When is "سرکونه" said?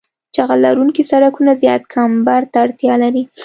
1.11-1.51